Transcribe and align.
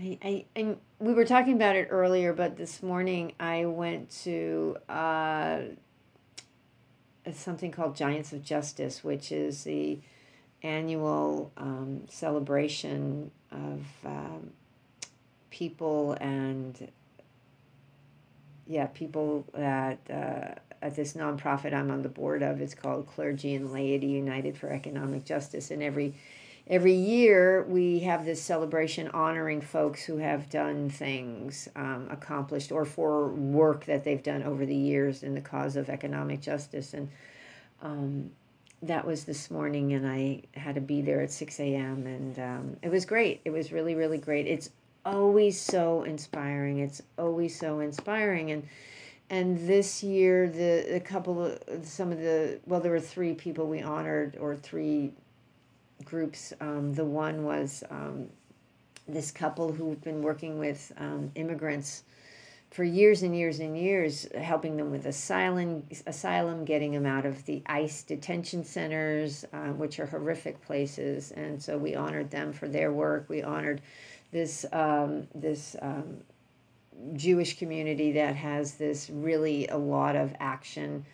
I, 0.00 0.18
I, 0.22 0.44
and 0.56 0.78
we 0.98 1.12
were 1.12 1.26
talking 1.26 1.54
about 1.54 1.76
it 1.76 1.88
earlier, 1.90 2.32
but 2.32 2.56
this 2.56 2.82
morning 2.82 3.34
I 3.38 3.66
went 3.66 4.10
to 4.22 4.78
uh, 4.88 5.60
something 7.34 7.70
called 7.70 7.96
Giants 7.96 8.32
of 8.32 8.42
Justice, 8.42 9.04
which 9.04 9.30
is 9.30 9.64
the 9.64 9.98
annual 10.62 11.52
um, 11.58 12.02
celebration 12.08 13.30
of 13.50 13.84
um, 14.06 14.50
people 15.50 16.12
and 16.20 16.90
yeah, 18.66 18.86
people 18.86 19.44
that 19.52 19.98
uh, 20.08 20.54
at 20.80 20.94
this 20.96 21.12
nonprofit 21.12 21.74
I'm 21.74 21.90
on 21.90 22.02
the 22.02 22.08
board 22.08 22.42
of. 22.42 22.62
It's 22.62 22.74
called 22.74 23.06
Clergy 23.06 23.54
and 23.54 23.70
Laity 23.70 24.06
United 24.06 24.56
for 24.56 24.72
Economic 24.72 25.26
Justice, 25.26 25.70
and 25.70 25.82
every 25.82 26.14
every 26.70 26.94
year 26.94 27.64
we 27.64 27.98
have 27.98 28.24
this 28.24 28.40
celebration 28.40 29.08
honoring 29.08 29.60
folks 29.60 30.04
who 30.04 30.18
have 30.18 30.48
done 30.48 30.88
things 30.88 31.68
um, 31.74 32.06
accomplished 32.10 32.70
or 32.70 32.84
for 32.84 33.28
work 33.28 33.84
that 33.84 34.04
they've 34.04 34.22
done 34.22 34.44
over 34.44 34.64
the 34.64 34.74
years 34.74 35.24
in 35.24 35.34
the 35.34 35.40
cause 35.40 35.74
of 35.74 35.90
economic 35.90 36.40
justice. 36.40 36.94
And 36.94 37.10
um, 37.82 38.30
that 38.82 39.04
was 39.06 39.24
this 39.24 39.50
morning 39.50 39.92
and 39.92 40.06
i 40.06 40.40
had 40.58 40.74
to 40.74 40.80
be 40.80 41.02
there 41.02 41.20
at 41.20 41.30
6 41.30 41.60
a.m 41.60 42.06
and 42.06 42.38
um, 42.38 42.76
it 42.82 42.88
was 42.88 43.04
great. 43.04 43.42
It 43.44 43.50
was 43.50 43.72
really 43.72 43.94
really 43.94 44.18
great. 44.18 44.46
It's 44.46 44.70
always 45.04 45.60
so 45.60 46.02
inspiring. 46.04 46.78
It's 46.78 47.02
always 47.18 47.58
so 47.58 47.80
inspiring. 47.80 48.52
And 48.52 48.68
and 49.28 49.68
this 49.68 50.02
year 50.02 50.48
the 50.48 50.96
a 50.96 51.00
couple 51.00 51.44
of 51.44 51.86
some 51.86 52.10
of 52.10 52.18
the 52.18 52.58
well 52.66 52.80
there 52.80 52.92
were 52.92 53.00
three 53.00 53.34
people 53.34 53.66
we 53.66 53.82
honored 53.82 54.36
or 54.40 54.56
three 54.56 55.12
groups. 56.04 56.52
Um, 56.60 56.94
the 56.94 57.04
one 57.04 57.44
was 57.44 57.84
um, 57.90 58.28
this 59.08 59.30
couple 59.30 59.72
who've 59.72 60.00
been 60.02 60.22
working 60.22 60.58
with 60.58 60.92
um, 60.98 61.30
immigrants 61.34 62.04
for 62.70 62.84
years 62.84 63.22
and 63.24 63.36
years 63.36 63.58
and 63.58 63.76
years, 63.76 64.28
helping 64.38 64.76
them 64.76 64.92
with 64.92 65.06
asylum, 65.06 65.84
asylum, 66.06 66.64
getting 66.64 66.92
them 66.92 67.04
out 67.04 67.26
of 67.26 67.44
the 67.46 67.62
ICE 67.66 68.02
detention 68.04 68.64
centers, 68.64 69.44
uh, 69.52 69.68
which 69.68 69.98
are 69.98 70.06
horrific 70.06 70.60
places. 70.62 71.32
And 71.32 71.60
so 71.60 71.76
we 71.76 71.96
honored 71.96 72.30
them 72.30 72.52
for 72.52 72.68
their 72.68 72.92
work. 72.92 73.26
We 73.28 73.42
honored 73.42 73.80
this 74.30 74.64
um, 74.72 75.26
this 75.34 75.74
um, 75.82 76.18
Jewish 77.14 77.58
community 77.58 78.12
that 78.12 78.36
has 78.36 78.74
this 78.74 79.10
really 79.10 79.66
a 79.68 79.76
lot 79.76 80.14
of 80.14 80.34
action 80.38 81.04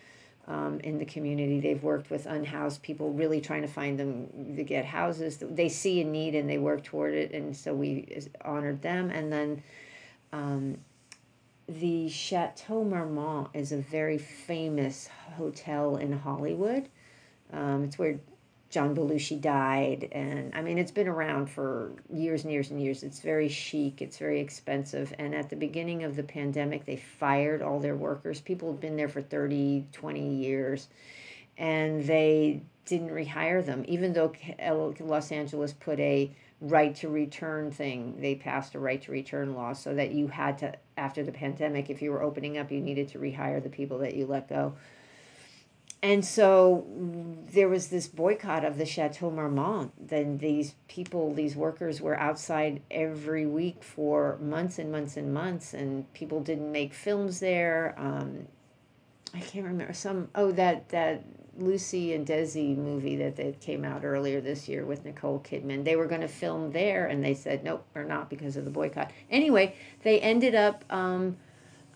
um, 0.47 0.79
in 0.81 0.97
the 0.97 1.05
community. 1.05 1.59
They've 1.59 1.81
worked 1.81 2.09
with 2.09 2.25
unhoused 2.25 2.81
people, 2.81 3.11
really 3.11 3.41
trying 3.41 3.63
to 3.63 3.67
find 3.67 3.99
them 3.99 4.55
to 4.55 4.63
get 4.63 4.85
houses. 4.85 5.37
They 5.41 5.69
see 5.69 6.01
a 6.01 6.05
need 6.05 6.35
and 6.35 6.49
they 6.49 6.57
work 6.57 6.83
toward 6.83 7.13
it, 7.13 7.31
and 7.31 7.55
so 7.55 7.73
we 7.73 8.27
honored 8.43 8.81
them. 8.81 9.09
And 9.09 9.31
then 9.31 9.63
um, 10.31 10.77
the 11.67 12.09
Chateau 12.09 12.83
Marmont 12.83 13.49
is 13.53 13.71
a 13.71 13.77
very 13.77 14.17
famous 14.17 15.09
hotel 15.35 15.97
in 15.97 16.13
Hollywood. 16.13 16.87
Um, 17.51 17.83
it's 17.83 17.97
where 17.97 18.19
John 18.69 18.93
Belushi 18.93 19.39
died, 19.39 20.09
and 20.11 20.53
I 20.53 20.61
mean, 20.61 20.77
it's 20.77 20.91
been 20.91 21.07
around 21.07 21.49
for 21.49 21.93
years 22.11 22.43
and 22.43 22.51
years 22.51 22.69
and 22.69 22.81
years. 22.81 23.01
It's 23.01 23.21
very 23.21 23.47
chic, 23.47 24.01
it's 24.01 24.17
very 24.17 24.41
expensive. 24.41 25.13
And 25.17 25.33
at 25.33 25.49
the 25.49 25.55
beginning 25.55 26.03
of 26.03 26.17
the 26.17 26.23
pandemic, 26.23 26.85
they 26.85 26.97
fired 26.97 27.61
all 27.61 27.79
their 27.79 27.95
workers. 27.95 28.41
People 28.41 28.71
had 28.71 28.81
been 28.81 28.97
there 28.97 29.07
for 29.07 29.21
30, 29.21 29.85
20 29.93 30.35
years, 30.35 30.89
and 31.57 32.03
they 32.05 32.61
didn't 32.85 33.09
rehire 33.09 33.65
them, 33.65 33.85
even 33.87 34.11
though 34.11 34.33
Los 34.99 35.31
Angeles 35.31 35.71
put 35.73 35.99
a 36.01 36.29
right 36.59 36.93
to 36.95 37.07
return 37.07 37.71
thing. 37.71 38.19
They 38.19 38.35
passed 38.35 38.75
a 38.75 38.79
right 38.79 39.01
to 39.03 39.11
return 39.11 39.53
law 39.53 39.73
so 39.73 39.93
that 39.95 40.11
you 40.11 40.27
had 40.27 40.57
to, 40.59 40.73
after 40.97 41.23
the 41.23 41.31
pandemic, 41.31 41.89
if 41.89 42.01
you 42.01 42.11
were 42.11 42.23
opening 42.23 42.57
up, 42.57 42.71
you 42.71 42.81
needed 42.81 43.07
to 43.09 43.19
rehire 43.19 43.63
the 43.63 43.69
people 43.69 43.99
that 43.99 44.15
you 44.15 44.25
let 44.25 44.49
go 44.49 44.73
and 46.03 46.23
so 46.23 46.85
there 47.53 47.67
was 47.67 47.87
this 47.87 48.07
boycott 48.07 48.63
of 48.63 48.77
the 48.77 48.85
Chateau 48.85 49.31
Marmont. 49.31 49.91
Then 50.09 50.37
these 50.37 50.75
people, 50.87 51.33
these 51.33 51.55
workers, 51.55 52.01
were 52.01 52.17
outside 52.19 52.81
every 52.91 53.47
week 53.47 53.83
for 53.83 54.37
months 54.39 54.77
and 54.77 54.91
months 54.91 55.17
and 55.17 55.33
months, 55.33 55.73
and 55.73 56.11
people 56.13 56.41
didn't 56.41 56.71
make 56.71 56.93
films 56.93 57.39
there. 57.39 57.95
Um, 57.97 58.47
I 59.33 59.39
can't 59.39 59.65
remember 59.65 59.93
some. 59.93 60.29
Oh, 60.35 60.51
that 60.51 60.89
that 60.89 61.23
Lucy 61.57 62.13
and 62.13 62.27
Desi 62.27 62.77
movie 62.77 63.15
that 63.15 63.35
that 63.37 63.59
came 63.59 63.83
out 63.83 64.05
earlier 64.05 64.39
this 64.39 64.69
year 64.69 64.85
with 64.85 65.03
Nicole 65.03 65.39
Kidman. 65.39 65.83
They 65.83 65.95
were 65.95 66.05
going 66.05 66.21
to 66.21 66.27
film 66.27 66.71
there, 66.73 67.07
and 67.07 67.23
they 67.23 67.33
said 67.33 67.63
nope, 67.63 67.83
or 67.95 68.03
not 68.03 68.29
because 68.29 68.55
of 68.55 68.65
the 68.65 68.71
boycott. 68.71 69.11
Anyway, 69.31 69.75
they 70.03 70.19
ended 70.19 70.53
up. 70.53 70.85
Um, 70.91 71.37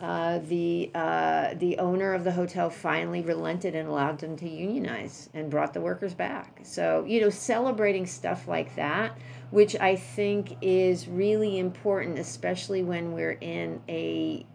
uh, 0.02 0.40
the 0.40 0.90
uh, 0.96 1.54
the 1.54 1.78
owner 1.78 2.14
of 2.14 2.24
the 2.24 2.32
hotel 2.32 2.72
finally 2.72 3.22
relented 3.22 3.76
and 3.76 3.88
allowed 3.88 4.18
them 4.18 4.36
to 4.36 4.50
unionize 4.50 5.30
and 5.36 5.52
brought 5.52 5.74
the 5.74 5.82
workers 5.82 6.16
back. 6.16 6.60
So 6.64 7.06
you 7.08 7.22
know, 7.22 7.30
celebrating 7.30 8.08
stuff 8.08 8.48
like 8.48 8.76
that, 8.76 9.16
which 9.52 9.76
I 9.76 9.96
think 9.96 10.58
is 10.62 11.08
really 11.08 11.60
important, 11.60 12.18
especially 12.18 12.82
when 12.82 13.12
we're 13.12 13.38
in 13.42 13.82
a 13.88 14.46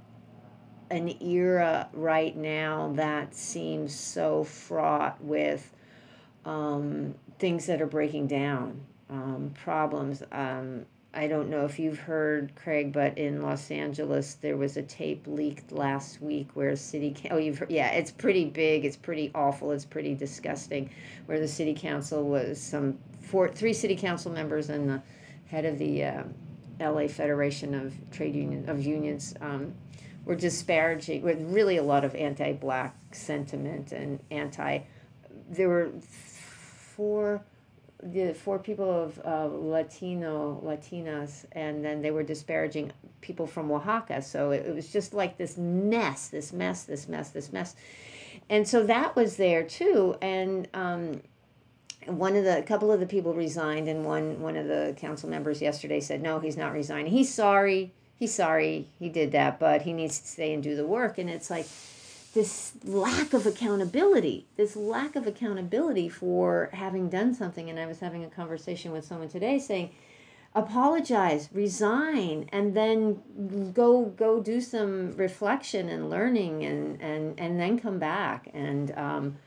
an 0.90 1.14
era 1.22 1.88
right 1.92 2.36
now 2.36 2.92
that 2.96 3.34
seems 3.34 3.94
so 3.94 4.42
fraught 4.42 5.22
with 5.22 5.72
um, 6.44 7.14
things 7.38 7.66
that 7.66 7.80
are 7.80 7.86
breaking 7.86 8.26
down, 8.26 8.80
um, 9.10 9.52
problems. 9.54 10.22
Um, 10.32 10.86
I 11.16 11.28
don't 11.28 11.48
know 11.48 11.64
if 11.64 11.78
you've 11.78 11.98
heard, 11.98 12.52
Craig, 12.56 12.92
but 12.92 13.16
in 13.16 13.40
Los 13.40 13.70
Angeles, 13.70 14.34
there 14.34 14.58
was 14.58 14.76
a 14.76 14.82
tape 14.82 15.26
leaked 15.26 15.72
last 15.72 16.20
week 16.20 16.50
where 16.52 16.76
city, 16.76 17.16
oh, 17.30 17.38
you've 17.38 17.56
heard, 17.56 17.70
yeah, 17.70 17.88
it's 17.92 18.10
pretty 18.10 18.44
big, 18.44 18.84
it's 18.84 18.98
pretty 18.98 19.30
awful, 19.34 19.72
it's 19.72 19.86
pretty 19.86 20.14
disgusting, 20.14 20.90
where 21.24 21.40
the 21.40 21.48
city 21.48 21.72
council 21.72 22.22
was 22.28 22.60
some 22.60 22.98
four, 23.22 23.48
three 23.48 23.72
city 23.72 23.96
council 23.96 24.30
members 24.30 24.68
and 24.68 24.90
the 24.90 25.02
head 25.46 25.64
of 25.64 25.78
the 25.78 26.04
uh, 26.04 26.22
LA 26.80 27.08
Federation 27.08 27.74
of 27.74 27.94
Trade 28.10 28.34
Union 28.34 28.68
of 28.68 28.84
Unions 28.84 29.32
um, 29.40 29.72
were 30.26 30.36
disparaging 30.36 31.22
with 31.22 31.40
really 31.50 31.78
a 31.78 31.82
lot 31.82 32.04
of 32.04 32.14
anti-black 32.14 32.94
sentiment 33.14 33.90
and 33.90 34.20
anti. 34.30 34.80
There 35.48 35.70
were 35.70 35.92
four 36.02 37.42
the 38.02 38.34
four 38.34 38.58
people 38.58 38.90
of 38.90 39.20
uh, 39.24 39.48
Latino 39.50 40.60
Latinas, 40.64 41.46
and 41.52 41.84
then 41.84 42.02
they 42.02 42.10
were 42.10 42.22
disparaging 42.22 42.92
people 43.20 43.46
from 43.46 43.70
Oaxaca. 43.70 44.22
So 44.22 44.50
it, 44.50 44.66
it, 44.66 44.74
was 44.74 44.92
just 44.92 45.14
like 45.14 45.38
this 45.38 45.56
mess, 45.56 46.28
this 46.28 46.52
mess, 46.52 46.84
this 46.84 47.08
mess, 47.08 47.30
this 47.30 47.52
mess, 47.52 47.74
and 48.50 48.68
so 48.68 48.84
that 48.84 49.16
was 49.16 49.36
there 49.36 49.62
too. 49.62 50.16
And 50.20 50.68
um, 50.74 51.22
one 52.06 52.36
of 52.36 52.44
the 52.44 52.58
a 52.58 52.62
couple 52.62 52.92
of 52.92 53.00
the 53.00 53.06
people 53.06 53.32
resigned, 53.34 53.88
and 53.88 54.04
one 54.04 54.40
one 54.40 54.56
of 54.56 54.66
the 54.68 54.94
council 54.98 55.28
members 55.28 55.62
yesterday 55.62 56.00
said, 56.00 56.22
"No, 56.22 56.38
he's 56.38 56.56
not 56.56 56.72
resigning. 56.72 57.12
He's 57.12 57.32
sorry. 57.32 57.92
He's 58.18 58.34
sorry 58.34 58.88
he 58.98 59.08
did 59.08 59.32
that, 59.32 59.58
but 59.58 59.82
he 59.82 59.92
needs 59.92 60.18
to 60.20 60.26
stay 60.26 60.52
and 60.52 60.62
do 60.62 60.76
the 60.76 60.86
work." 60.86 61.18
And 61.18 61.30
it's 61.30 61.50
like 61.50 61.66
this 62.36 62.74
lack 62.84 63.32
of 63.32 63.46
accountability, 63.46 64.46
this 64.56 64.76
lack 64.76 65.16
of 65.16 65.26
accountability 65.26 66.06
for 66.06 66.68
having 66.74 67.08
done 67.08 67.32
something. 67.32 67.70
And 67.70 67.80
I 67.80 67.86
was 67.86 68.00
having 68.00 68.24
a 68.24 68.28
conversation 68.28 68.92
with 68.92 69.06
someone 69.06 69.30
today 69.30 69.58
saying, 69.58 69.92
apologize, 70.54 71.48
resign, 71.50 72.46
and 72.52 72.76
then 72.76 73.72
go 73.72 74.04
go 74.04 74.42
do 74.42 74.60
some 74.60 75.12
reflection 75.12 75.88
and 75.88 76.10
learning, 76.10 76.62
and 76.62 77.00
and 77.00 77.40
and 77.40 77.58
then 77.58 77.78
come 77.78 77.98
back. 77.98 78.50
And 78.52 78.92
um, 78.98 79.38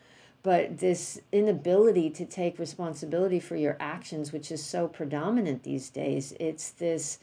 but 0.42 0.80
this 0.80 1.22
inability 1.32 2.10
to 2.10 2.26
take 2.26 2.58
responsibility 2.58 3.40
for 3.40 3.56
your 3.56 3.78
actions, 3.80 4.32
which 4.32 4.52
is 4.52 4.66
so 4.66 4.88
predominant 4.88 5.62
these 5.62 5.92
days, 5.92 6.34
it's 6.40 6.72
this 6.72 7.20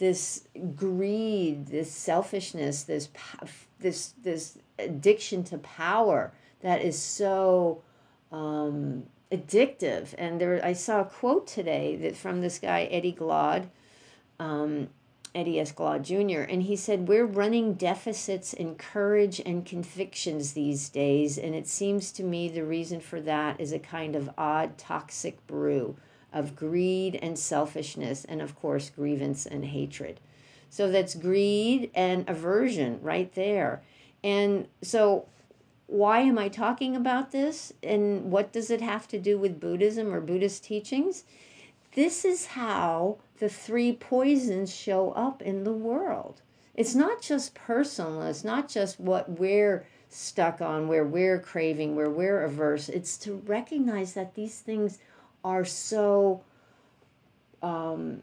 this 0.00 0.48
greed, 0.74 1.66
this 1.66 1.92
selfishness, 1.92 2.82
this 2.82 3.10
this 3.78 4.14
this 4.22 4.58
addiction 4.78 5.44
to 5.44 5.58
power 5.58 6.32
that 6.62 6.80
is 6.82 6.98
so 6.98 7.82
um, 8.32 9.04
addictive. 9.30 10.14
And 10.16 10.40
there, 10.40 10.64
I 10.64 10.72
saw 10.72 11.02
a 11.02 11.04
quote 11.04 11.46
today 11.46 11.96
that 11.96 12.16
from 12.16 12.40
this 12.40 12.58
guy 12.58 12.84
Eddie 12.84 13.12
Glaude, 13.12 13.68
um, 14.38 14.88
Eddie 15.34 15.60
S. 15.60 15.70
Glaude 15.70 16.02
Jr., 16.02 16.40
and 16.50 16.62
he 16.62 16.76
said, 16.76 17.06
We're 17.06 17.26
running 17.26 17.74
deficits 17.74 18.54
in 18.54 18.76
courage 18.76 19.38
and 19.44 19.66
convictions 19.66 20.54
these 20.54 20.88
days, 20.88 21.36
and 21.36 21.54
it 21.54 21.68
seems 21.68 22.10
to 22.12 22.24
me 22.24 22.48
the 22.48 22.64
reason 22.64 23.00
for 23.00 23.20
that 23.20 23.60
is 23.60 23.72
a 23.72 23.78
kind 23.78 24.16
of 24.16 24.30
odd 24.38 24.78
toxic 24.78 25.46
brew 25.46 25.94
of 26.32 26.56
greed 26.56 27.18
and 27.20 27.38
selfishness, 27.38 28.24
and 28.24 28.40
of 28.40 28.58
course, 28.58 28.90
grievance 28.90 29.46
and 29.46 29.64
hatred. 29.64 30.20
So 30.68 30.90
that's 30.90 31.14
greed 31.14 31.90
and 31.94 32.28
aversion 32.28 33.00
right 33.02 33.32
there. 33.34 33.82
And 34.22 34.68
so, 34.82 35.26
why 35.86 36.20
am 36.20 36.38
I 36.38 36.48
talking 36.48 36.94
about 36.94 37.32
this? 37.32 37.72
And 37.82 38.30
what 38.30 38.52
does 38.52 38.70
it 38.70 38.80
have 38.80 39.08
to 39.08 39.18
do 39.18 39.38
with 39.38 39.58
Buddhism 39.58 40.14
or 40.14 40.20
Buddhist 40.20 40.62
teachings? 40.62 41.24
this 41.92 42.24
is 42.24 42.46
how 42.46 43.18
the 43.38 43.48
three 43.48 43.92
poisons 43.92 44.74
show 44.74 45.12
up 45.12 45.42
in 45.42 45.64
the 45.64 45.72
world. 45.72 46.40
It's 46.74 46.94
not 46.94 47.20
just 47.20 47.54
personal, 47.54 48.22
it's 48.22 48.44
not 48.44 48.68
just 48.68 49.00
what 49.00 49.38
we're 49.38 49.86
stuck 50.08 50.60
on, 50.60 50.88
where 50.88 51.04
we're 51.04 51.40
craving, 51.40 51.96
where 51.96 52.10
we're 52.10 52.42
averse. 52.42 52.88
It's 52.88 53.18
to 53.18 53.42
recognize 53.46 54.14
that 54.14 54.34
these 54.34 54.60
things 54.60 54.98
are 55.44 55.64
so 55.64 56.42
um, 57.62 58.22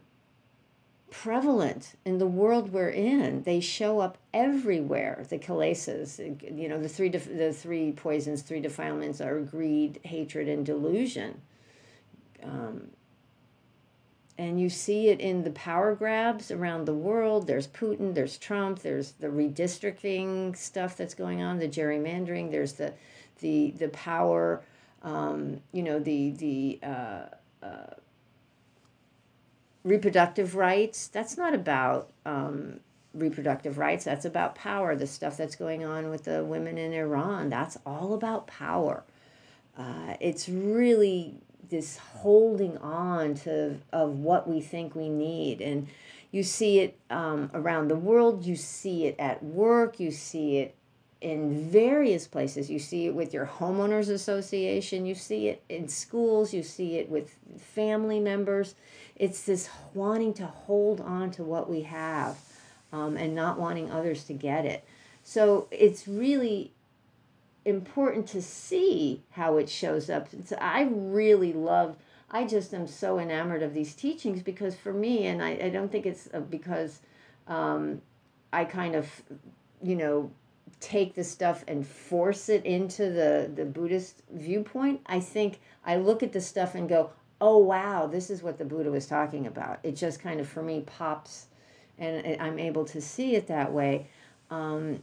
prevalent 1.10 1.94
in 2.04 2.18
the 2.18 2.26
world 2.26 2.72
we're 2.72 2.90
in. 2.90 3.42
They 3.42 3.60
show 3.60 4.00
up 4.00 4.18
everywhere. 4.32 5.24
The 5.28 5.38
kilesas, 5.38 6.18
you 6.58 6.68
know, 6.68 6.80
the 6.80 6.88
three 6.88 7.08
def- 7.08 7.36
the 7.36 7.52
three 7.52 7.92
poisons, 7.92 8.42
three 8.42 8.60
defilements 8.60 9.20
are 9.20 9.40
greed, 9.40 10.00
hatred, 10.04 10.48
and 10.48 10.64
delusion. 10.64 11.40
Um, 12.42 12.88
and 14.38 14.60
you 14.60 14.70
see 14.70 15.08
it 15.08 15.18
in 15.20 15.42
the 15.42 15.50
power 15.50 15.96
grabs 15.96 16.52
around 16.52 16.84
the 16.84 16.94
world. 16.94 17.48
There's 17.48 17.66
Putin, 17.66 18.14
there's 18.14 18.38
Trump, 18.38 18.78
there's 18.80 19.12
the 19.12 19.26
redistricting 19.26 20.56
stuff 20.56 20.96
that's 20.96 21.14
going 21.14 21.42
on, 21.42 21.58
the 21.58 21.68
gerrymandering. 21.68 22.52
There's 22.52 22.74
the 22.74 22.94
the 23.40 23.72
the 23.72 23.88
power, 23.88 24.62
um, 25.02 25.60
you 25.72 25.82
know, 25.82 25.98
the 25.98 26.30
the 26.30 26.80
uh, 26.82 27.26
uh, 27.62 27.94
reproductive 29.84 30.54
rights. 30.54 31.08
That's 31.08 31.36
not 31.36 31.54
about 31.54 32.10
um, 32.26 32.80
reproductive 33.14 33.78
rights. 33.78 34.04
That's 34.04 34.24
about 34.24 34.54
power. 34.54 34.96
The 34.96 35.06
stuff 35.06 35.36
that's 35.36 35.56
going 35.56 35.84
on 35.84 36.10
with 36.10 36.24
the 36.24 36.44
women 36.44 36.78
in 36.78 36.92
Iran. 36.92 37.48
That's 37.48 37.78
all 37.86 38.14
about 38.14 38.46
power. 38.46 39.04
Uh, 39.76 40.14
it's 40.20 40.48
really 40.48 41.36
this 41.68 41.98
holding 41.98 42.76
on 42.78 43.34
to 43.34 43.76
of 43.92 44.18
what 44.18 44.48
we 44.48 44.60
think 44.60 44.94
we 44.94 45.08
need 45.08 45.60
and 45.60 45.86
you 46.30 46.42
see 46.42 46.80
it 46.80 46.98
um, 47.10 47.50
around 47.54 47.88
the 47.88 47.96
world 47.96 48.44
you 48.44 48.56
see 48.56 49.06
it 49.06 49.14
at 49.18 49.42
work 49.42 50.00
you 50.00 50.10
see 50.10 50.58
it 50.58 50.74
in 51.20 51.68
various 51.68 52.28
places. 52.28 52.70
You 52.70 52.78
see 52.78 53.06
it 53.06 53.14
with 53.14 53.34
your 53.34 53.46
homeowners 53.46 54.08
association 54.08 55.04
you 55.04 55.14
see 55.14 55.48
it 55.48 55.62
in 55.68 55.88
schools 55.88 56.52
you 56.52 56.62
see 56.62 56.96
it 56.96 57.08
with 57.08 57.34
family 57.58 58.20
members. 58.20 58.74
It's 59.16 59.42
this 59.42 59.68
wanting 59.94 60.34
to 60.34 60.46
hold 60.46 61.00
on 61.00 61.30
to 61.32 61.42
what 61.42 61.68
we 61.68 61.82
have 61.82 62.38
um, 62.92 63.16
and 63.16 63.34
not 63.34 63.58
wanting 63.58 63.90
others 63.90 64.24
to 64.24 64.32
get 64.32 64.64
it. 64.64 64.84
So 65.24 65.66
it's 65.70 66.06
really 66.06 66.72
important 67.64 68.26
to 68.28 68.40
see 68.40 69.22
how 69.32 69.58
it 69.58 69.68
shows 69.68 70.08
up. 70.08 70.28
It's, 70.32 70.52
I 70.58 70.88
really 70.90 71.52
love, 71.52 71.96
I 72.30 72.46
just 72.46 72.72
am 72.72 72.86
so 72.86 73.18
enamored 73.18 73.62
of 73.62 73.74
these 73.74 73.94
teachings 73.94 74.42
because 74.42 74.74
for 74.74 74.92
me, 74.92 75.26
and 75.26 75.42
I, 75.42 75.50
I 75.64 75.68
don't 75.68 75.92
think 75.92 76.06
it's 76.06 76.28
uh, 76.32 76.40
because 76.40 77.00
um, 77.46 78.00
I 78.52 78.64
kind 78.64 78.94
of, 78.94 79.06
you 79.82 79.96
know, 79.96 80.30
take 80.80 81.14
the 81.14 81.24
stuff 81.24 81.64
and 81.68 81.86
force 81.86 82.48
it 82.48 82.64
into 82.64 83.10
the, 83.10 83.50
the 83.54 83.64
Buddhist 83.64 84.22
viewpoint. 84.32 85.00
I 85.06 85.20
think 85.20 85.60
I 85.84 85.96
look 85.96 86.22
at 86.22 86.32
the 86.32 86.40
stuff 86.40 86.74
and 86.74 86.88
go, 86.88 87.10
oh, 87.40 87.58
wow, 87.58 88.06
this 88.06 88.30
is 88.30 88.42
what 88.42 88.58
the 88.58 88.64
Buddha 88.64 88.90
was 88.90 89.06
talking 89.06 89.46
about. 89.46 89.78
It 89.82 89.96
just 89.96 90.20
kind 90.20 90.40
of, 90.40 90.48
for 90.48 90.62
me, 90.62 90.82
pops 90.86 91.46
and 92.00 92.40
I'm 92.40 92.60
able 92.60 92.84
to 92.86 93.00
see 93.00 93.34
it 93.34 93.48
that 93.48 93.72
way. 93.72 94.06
Um, 94.50 95.02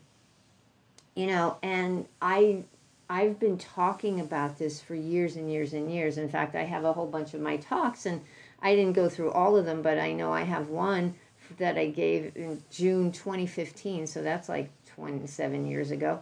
you 1.16 1.28
know 1.28 1.58
and 1.64 2.06
i 2.22 2.64
i've 3.10 3.40
been 3.40 3.58
talking 3.58 4.20
about 4.20 4.58
this 4.58 4.82
for 4.82 4.94
years 4.96 5.36
and 5.36 5.52
years 5.52 5.74
and 5.74 5.92
years 5.92 6.18
in 6.18 6.30
fact 6.30 6.56
i 6.56 6.64
have 6.64 6.84
a 6.84 6.94
whole 6.94 7.08
bunch 7.08 7.34
of 7.34 7.42
my 7.42 7.58
talks 7.58 8.06
and 8.06 8.22
i 8.62 8.76
didn't 8.76 8.94
go 8.94 9.10
through 9.10 9.32
all 9.32 9.56
of 9.56 9.66
them 9.66 9.82
but 9.82 9.98
i 9.98 10.12
know 10.12 10.32
i 10.32 10.42
have 10.44 10.70
one 10.70 11.16
that 11.58 11.78
i 11.78 11.88
gave 11.88 12.32
in 12.36 12.62
june 12.70 13.12
2015 13.12 14.06
so 14.06 14.22
that's 14.22 14.50
like 14.50 14.70
27 14.96 15.66
years 15.66 15.92
ago 15.92 16.22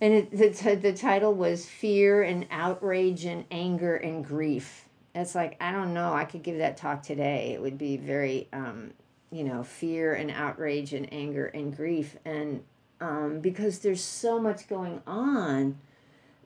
and 0.00 0.14
it, 0.14 0.30
the, 0.30 0.74
the 0.76 0.92
title 0.92 1.34
was 1.34 1.66
fear 1.66 2.22
and 2.22 2.46
outrage 2.50 3.24
and 3.24 3.44
anger 3.50 3.96
and 3.96 4.24
grief 4.24 4.88
it's 5.14 5.34
like 5.34 5.56
i 5.60 5.72
don't 5.72 5.94
know 5.94 6.12
i 6.12 6.24
could 6.24 6.42
give 6.42 6.58
that 6.58 6.76
talk 6.76 7.02
today 7.02 7.52
it 7.54 7.60
would 7.60 7.78
be 7.78 7.96
very 7.96 8.48
um, 8.52 8.92
you 9.30 9.44
know 9.44 9.62
fear 9.62 10.14
and 10.14 10.30
outrage 10.30 10.92
and 10.92 11.12
anger 11.12 11.46
and 11.46 11.76
grief 11.76 12.16
and 12.24 12.62
um, 13.00 13.40
because 13.40 13.78
there's 13.80 14.02
so 14.02 14.40
much 14.40 14.68
going 14.68 15.02
on. 15.06 15.78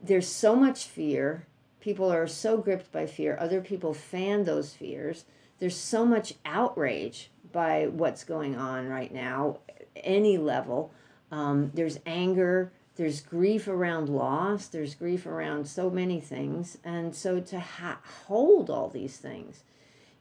There's 0.02 0.28
so 0.28 0.54
much 0.54 0.84
fear. 0.84 1.46
People 1.80 2.12
are 2.12 2.26
so 2.26 2.58
gripped 2.58 2.92
by 2.92 3.06
fear. 3.06 3.36
Other 3.40 3.60
people 3.60 3.94
fan 3.94 4.44
those 4.44 4.72
fears. 4.72 5.24
There's 5.58 5.76
so 5.76 6.04
much 6.04 6.34
outrage 6.44 7.30
by 7.52 7.86
what's 7.86 8.24
going 8.24 8.56
on 8.56 8.88
right 8.88 9.12
now, 9.12 9.58
any 9.96 10.38
level. 10.38 10.92
Um, 11.32 11.72
there's 11.74 11.98
anger. 12.06 12.72
There's 12.94 13.20
grief 13.20 13.66
around 13.66 14.08
loss. 14.08 14.68
There's 14.68 14.94
grief 14.94 15.26
around 15.26 15.66
so 15.66 15.90
many 15.90 16.20
things. 16.20 16.78
And 16.84 17.14
so 17.14 17.40
to 17.40 17.58
ha- 17.58 18.00
hold 18.26 18.70
all 18.70 18.88
these 18.88 19.16
things, 19.16 19.64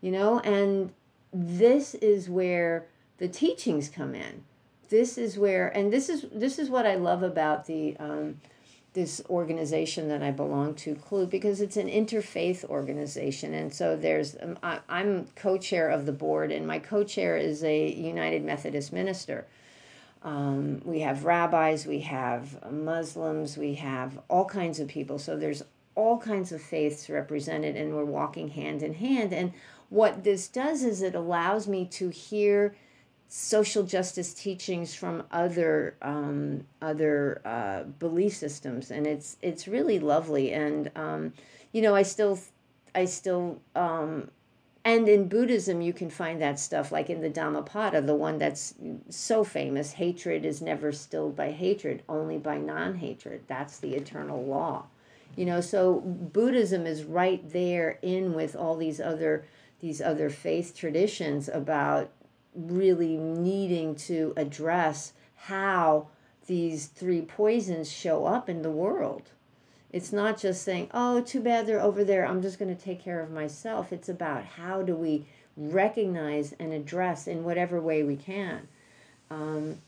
you 0.01 0.11
know, 0.11 0.39
and 0.39 0.91
this 1.31 1.93
is 1.95 2.29
where 2.29 2.87
the 3.19 3.27
teachings 3.27 3.89
come 3.89 4.15
in 4.15 4.43
this 4.91 5.17
is 5.17 5.37
where 5.39 5.69
and 5.69 5.91
this 5.91 6.09
is 6.09 6.25
this 6.33 6.59
is 6.59 6.69
what 6.69 6.85
I 6.85 6.95
love 6.95 7.23
about 7.23 7.65
the 7.65 7.95
um, 7.97 8.39
this 8.93 9.21
organization 9.29 10.09
that 10.09 10.21
I 10.21 10.31
belong 10.31 10.75
to, 10.75 10.95
Clue, 10.95 11.25
because 11.25 11.61
it's 11.61 11.77
an 11.77 11.87
interfaith 11.87 12.65
organization, 12.65 13.53
and 13.53 13.73
so 13.73 13.95
there's 13.95 14.35
um, 14.41 14.59
I, 14.61 14.79
I'm 14.89 15.27
co-chair 15.35 15.89
of 15.89 16.05
the 16.05 16.11
board, 16.11 16.51
and 16.51 16.67
my 16.67 16.77
co-chair 16.77 17.37
is 17.37 17.63
a 17.63 17.89
United 17.91 18.43
Methodist 18.43 18.91
minister. 18.93 19.47
Um, 20.23 20.81
we 20.85 20.99
have 20.99 21.25
rabbis, 21.25 21.85
we 21.85 22.01
have 22.01 22.71
Muslims, 22.71 23.57
we 23.57 23.75
have 23.75 24.19
all 24.27 24.45
kinds 24.45 24.79
of 24.79 24.87
people. 24.87 25.17
So 25.17 25.35
there's 25.35 25.63
all 25.95 26.17
kinds 26.19 26.51
of 26.51 26.61
faiths 26.61 27.09
represented, 27.09 27.75
and 27.75 27.95
we're 27.95 28.05
walking 28.05 28.49
hand 28.49 28.83
in 28.83 28.93
hand. 28.93 29.33
And 29.33 29.53
what 29.89 30.23
this 30.23 30.47
does 30.47 30.83
is 30.83 31.01
it 31.01 31.15
allows 31.15 31.67
me 31.67 31.85
to 31.85 32.09
hear 32.09 32.75
social 33.27 33.83
justice 33.83 34.33
teachings 34.33 34.93
from 34.93 35.23
other 35.31 35.95
um, 36.01 36.65
other 36.81 37.41
uh, 37.45 37.83
belief 37.83 38.35
systems, 38.35 38.91
and 38.91 39.07
it's 39.07 39.37
it's 39.41 39.67
really 39.67 39.99
lovely. 39.99 40.53
And 40.53 40.91
um, 40.95 41.33
you 41.71 41.81
know, 41.81 41.95
I 41.95 42.03
still 42.03 42.39
I 42.93 43.05
still 43.05 43.59
um, 43.75 44.29
and 44.83 45.07
in 45.07 45.27
Buddhism, 45.27 45.81
you 45.81 45.93
can 45.93 46.09
find 46.09 46.41
that 46.41 46.59
stuff 46.59 46.91
like 46.91 47.09
in 47.09 47.21
the 47.21 47.29
Dhammapada, 47.29 48.01
the 48.01 48.15
one 48.15 48.39
that's 48.39 48.73
so 49.09 49.43
famous. 49.43 49.93
Hatred 49.93 50.43
is 50.43 50.61
never 50.61 50.91
stilled 50.91 51.35
by 51.35 51.51
hatred, 51.51 52.01
only 52.09 52.37
by 52.37 52.57
non 52.57 52.95
hatred. 52.95 53.43
That's 53.47 53.77
the 53.77 53.93
eternal 53.93 54.43
law. 54.43 54.85
You 55.35 55.45
know, 55.45 55.61
so 55.61 55.99
Buddhism 55.99 56.85
is 56.85 57.03
right 57.03 57.47
there 57.51 57.99
in 58.01 58.33
with 58.33 58.55
all 58.55 58.75
these 58.75 58.99
other 58.99 59.45
these 59.81 60.01
other 60.01 60.29
faith 60.29 60.75
traditions 60.75 61.49
about 61.49 62.09
really 62.53 63.17
needing 63.17 63.95
to 63.95 64.33
address 64.37 65.13
how 65.35 66.07
these 66.47 66.87
three 66.87 67.21
poisons 67.21 67.91
show 67.91 68.25
up 68.25 68.49
in 68.49 68.61
the 68.61 68.71
world. 68.71 69.29
It's 69.91 70.13
not 70.13 70.39
just 70.39 70.63
saying, 70.63 70.89
oh, 70.93 71.21
too 71.21 71.41
bad 71.41 71.67
they're 71.67 71.81
over 71.81 72.03
there. 72.03 72.25
I'm 72.25 72.41
just 72.41 72.57
going 72.57 72.75
to 72.75 72.81
take 72.81 73.03
care 73.03 73.19
of 73.19 73.29
myself. 73.29 73.91
It's 73.91 74.09
about 74.09 74.45
how 74.45 74.81
do 74.81 74.95
we 74.95 75.25
recognize 75.57 76.53
and 76.53 76.71
address 76.71 77.27
in 77.27 77.43
whatever 77.43 77.81
way 77.81 78.03
we 78.03 78.15
can. 78.15 78.67
Um, 79.29 79.79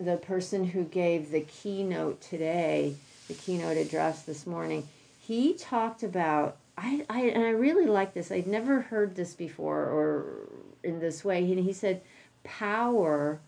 the 0.00 0.16
person 0.16 0.64
who 0.64 0.84
gave 0.84 1.30
the 1.30 1.42
keynote 1.42 2.20
today, 2.20 2.96
the 3.28 3.34
keynote 3.34 3.76
address 3.76 4.22
this 4.22 4.46
morning, 4.46 4.88
he 5.20 5.54
talked 5.54 6.02
about 6.02 6.56
I, 6.76 7.04
I 7.08 7.20
and 7.26 7.44
I 7.44 7.50
really 7.50 7.86
like 7.86 8.14
this. 8.14 8.32
I'd 8.32 8.46
never 8.46 8.80
heard 8.80 9.14
this 9.14 9.34
before 9.34 9.84
or 9.84 10.48
in 10.82 11.00
this 11.00 11.24
way. 11.24 11.44
He, 11.44 11.60
he 11.60 11.72
said 11.72 12.00
power 12.44 13.40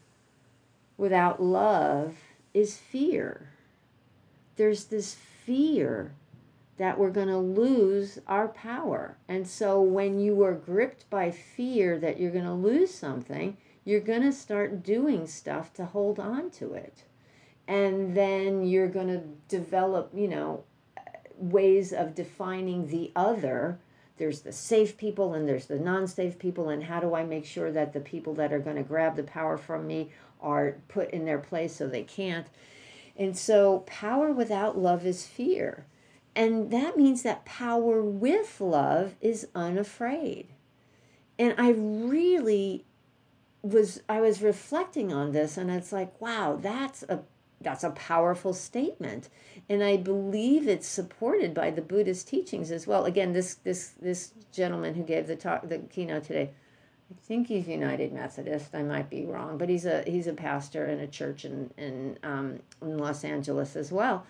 without 0.97 1.43
love 1.43 2.15
is 2.53 2.77
fear. 2.77 3.49
There's 4.57 4.85
this 4.85 5.15
fear 5.15 6.13
that 6.77 6.99
we're 6.99 7.11
going 7.11 7.29
to 7.29 7.39
lose 7.39 8.19
our 8.27 8.49
power. 8.49 9.17
And 9.29 9.47
so 9.47 9.81
when 9.81 10.19
you 10.19 10.43
are 10.43 10.55
gripped 10.55 11.09
by 11.09 11.31
fear 11.31 11.99
that 11.99 12.19
you're 12.19 12.33
going 12.33 12.45
to 12.45 12.53
lose 12.53 12.93
something, 12.93 13.57
you're 13.85 14.01
going 14.01 14.23
to 14.23 14.33
start 14.33 14.83
doing 14.83 15.27
stuff 15.27 15.73
to 15.75 15.85
hold 15.85 16.19
on 16.19 16.51
to 16.51 16.75
it. 16.75 17.05
And 17.69 18.17
then 18.17 18.65
you're 18.65 18.89
going 18.89 19.09
to 19.09 19.23
develop, 19.49 20.11
you 20.15 20.29
know, 20.29 20.65
ways 21.37 21.93
of 21.93 22.15
defining 22.15 22.89
the 22.89 23.13
other 23.15 23.79
there's 24.17 24.43
the 24.43 24.53
safe 24.53 24.97
people 24.97 25.35
and 25.35 25.49
there's 25.49 25.67
the 25.67 25.79
non-safe 25.79 26.39
people 26.39 26.69
and 26.69 26.85
how 26.85 27.01
do 27.01 27.15
i 27.15 27.25
make 27.25 27.45
sure 27.45 27.73
that 27.73 27.93
the 27.93 28.01
people 28.01 28.35
that 28.35 28.53
are 28.53 28.59
going 28.59 28.77
to 28.77 28.83
grab 28.83 29.17
the 29.17 29.23
power 29.23 29.59
from 29.59 29.87
me 29.87 30.11
are 30.41 30.77
put 30.89 31.11
in 31.11 31.25
their 31.25 31.39
place 31.39 31.75
so 31.75 31.89
they 31.89 32.03
can't 32.03 32.47
and 33.17 33.37
so 33.37 33.81
power 33.87 34.33
without 34.33 34.77
love 34.77 35.07
is 35.07 35.27
fear. 35.27 35.87
And 36.37 36.71
that 36.73 36.97
means 36.97 37.23
that 37.23 37.45
power 37.45 38.03
with 38.03 38.61
love 38.61 39.15
is 39.21 39.47
unafraid. 39.55 40.49
And 41.39 41.55
I 41.59 41.71
really 41.71 42.85
was 43.63 44.03
I 44.09 44.21
was 44.21 44.43
reflecting 44.43 45.13
on 45.13 45.33
this 45.33 45.57
and 45.57 45.71
it's 45.71 45.91
like 45.91 46.21
wow 46.21 46.59
that's 46.61 47.03
a 47.05 47.21
that's 47.61 47.83
a 47.83 47.91
powerful 47.91 48.53
statement. 48.53 49.31
And 49.71 49.83
I 49.83 49.97
believe 49.97 50.69
it's 50.69 50.87
supported 50.87 51.55
by 51.55 51.71
the 51.71 51.81
Buddhist 51.81 52.29
teachings 52.29 52.71
as 52.71 52.87
well. 52.87 53.07
Again 53.07 53.33
this 53.33 53.55
this 53.55 53.95
this 54.01 54.33
gentleman 54.53 54.95
who 54.95 55.03
gave 55.03 55.27
the 55.27 55.37
talk 55.37 55.69
the 55.69 55.79
keynote 55.79 56.25
today 56.25 56.51
I 57.11 57.21
think 57.27 57.49
he's 57.49 57.69
United 57.69 58.13
Methodist 58.13 58.75
I 58.75 58.83
might 58.83 59.11
be 59.11 59.25
wrong 59.25 59.59
but 59.59 59.69
he's 59.69 59.87
a 59.87 60.03
he's 60.07 60.27
a 60.27 60.33
pastor 60.33 60.87
in 60.87 61.01
a 61.01 61.07
church 61.07 61.45
in 61.45 61.71
in, 61.77 62.19
um, 62.23 62.61
in 62.83 62.99
Los 62.99 63.25
Angeles 63.25 63.77
as 63.77 63.93
well 63.93 64.27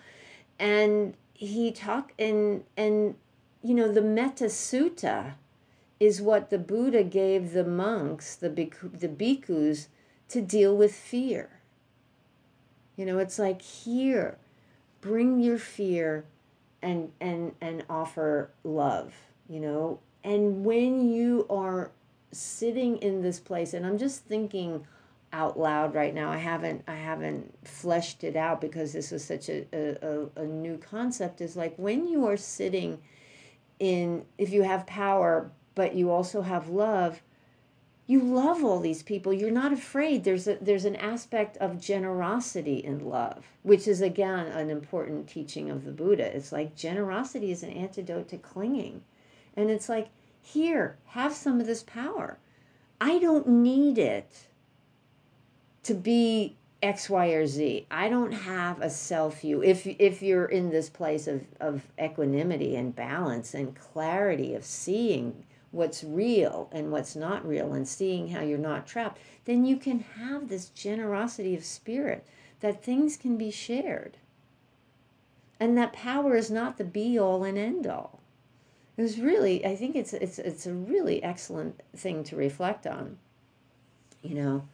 and 0.59 1.15
he 1.33 1.71
talked 1.71 2.19
and 2.19 2.63
and 2.77 3.15
you 3.63 3.73
know 3.73 3.91
the 3.91 4.01
Metta 4.01 4.45
Sutta 4.45 5.33
is 5.99 6.21
what 6.21 6.49
the 6.49 6.57
Buddha 6.57 7.03
gave 7.03 7.53
the 7.53 7.63
monks, 7.63 8.35
the, 8.35 8.49
bhikkhu, 8.49 8.99
the 8.99 9.07
bhikkhus, 9.07 9.87
to 10.27 10.41
deal 10.41 10.75
with 10.75 10.93
fear. 10.93 11.49
You 12.97 13.05
know, 13.05 13.17
it's 13.19 13.39
like 13.39 13.61
here, 13.61 14.37
bring 15.01 15.39
your 15.39 15.57
fear 15.57 16.25
and 16.81 17.11
and 17.19 17.53
and 17.59 17.83
offer 17.89 18.51
love, 18.63 19.13
you 19.49 19.59
know. 19.59 19.99
And 20.23 20.65
when 20.65 21.09
you 21.11 21.45
are 21.49 21.91
sitting 22.31 22.97
in 22.97 23.21
this 23.21 23.39
place, 23.39 23.73
and 23.73 23.85
I'm 23.85 23.97
just 23.97 24.25
thinking 24.25 24.85
out 25.33 25.59
loud 25.59 25.93
right 25.93 26.13
now. 26.13 26.31
I 26.31 26.37
haven't 26.37 26.83
I 26.87 26.95
haven't 26.95 27.53
fleshed 27.67 28.23
it 28.23 28.35
out 28.35 28.61
because 28.61 28.93
this 28.93 29.11
was 29.11 29.23
such 29.23 29.49
a, 29.49 29.65
a, 29.73 30.41
a 30.41 30.45
new 30.45 30.77
concept. 30.77 31.41
Is 31.41 31.55
like 31.55 31.75
when 31.77 32.07
you 32.07 32.25
are 32.25 32.37
sitting 32.37 32.99
in 33.79 34.25
if 34.37 34.51
you 34.51 34.63
have 34.63 34.87
power 34.87 35.51
but 35.73 35.95
you 35.95 36.09
also 36.09 36.41
have 36.41 36.69
love 36.69 37.21
you 38.07 38.19
love 38.21 38.63
all 38.63 38.79
these 38.79 39.03
people 39.03 39.33
you're 39.33 39.51
not 39.51 39.73
afraid 39.73 40.23
there's 40.23 40.47
a 40.47 40.55
there's 40.61 40.85
an 40.85 40.95
aspect 40.95 41.57
of 41.57 41.81
generosity 41.81 42.77
in 42.77 43.05
love 43.09 43.45
which 43.63 43.87
is 43.87 44.01
again 44.01 44.47
an 44.47 44.69
important 44.69 45.27
teaching 45.27 45.69
of 45.69 45.83
the 45.83 45.91
buddha 45.91 46.35
it's 46.35 46.51
like 46.51 46.75
generosity 46.75 47.51
is 47.51 47.63
an 47.63 47.71
antidote 47.71 48.29
to 48.29 48.37
clinging 48.37 49.01
and 49.57 49.69
it's 49.69 49.89
like 49.89 50.07
here 50.45 50.97
have 51.07 51.33
some 51.33 51.59
of 51.59 51.67
this 51.67 51.83
power 51.83 52.37
i 53.01 53.17
don't 53.19 53.47
need 53.47 53.97
it 53.97 54.47
to 55.83 55.93
be 55.93 56.55
X, 56.81 57.09
Y, 57.09 57.27
or 57.29 57.47
Z. 57.47 57.87
I 57.89 58.09
don't 58.09 58.31
have 58.31 58.79
a 58.79 58.89
self 58.91 59.41
view. 59.41 59.63
If 59.63 59.87
if 59.87 60.21
you're 60.21 60.45
in 60.45 60.69
this 60.69 60.89
place 60.89 61.27
of, 61.27 61.45
of 61.59 61.83
equanimity 61.99 62.75
and 62.75 62.95
balance 62.95 63.55
and 63.55 63.75
clarity 63.75 64.53
of 64.53 64.63
seeing 64.63 65.45
what's 65.71 66.03
real 66.03 66.69
and 66.71 66.91
what's 66.91 67.15
not 67.15 67.47
real 67.47 67.73
and 67.73 67.87
seeing 67.87 68.29
how 68.29 68.41
you're 68.41 68.57
not 68.57 68.85
trapped, 68.85 69.19
then 69.45 69.65
you 69.65 69.77
can 69.77 69.99
have 69.99 70.47
this 70.47 70.69
generosity 70.69 71.55
of 71.55 71.65
spirit 71.65 72.25
that 72.61 72.83
things 72.83 73.17
can 73.17 73.35
be 73.35 73.51
shared. 73.51 74.17
And 75.59 75.77
that 75.77 75.93
power 75.93 76.35
is 76.35 76.51
not 76.51 76.77
the 76.77 76.83
be 76.83 77.19
all 77.19 77.43
and 77.43 77.57
end 77.57 77.87
all. 77.87 78.19
It 78.97 79.01
was 79.01 79.19
really, 79.19 79.65
I 79.65 79.75
think 79.75 79.95
it's 79.95 80.13
it's 80.13 80.39
it's 80.39 80.65
a 80.65 80.73
really 80.73 81.21
excellent 81.21 81.81
thing 81.95 82.23
to 82.25 82.35
reflect 82.35 82.87
on. 82.87 83.17
You 84.21 84.35
know. 84.35 84.67